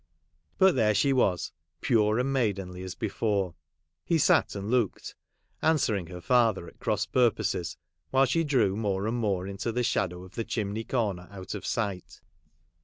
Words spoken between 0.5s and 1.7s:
But there she was,